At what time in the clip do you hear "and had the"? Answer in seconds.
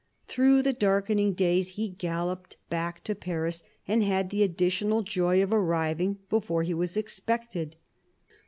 3.87-4.41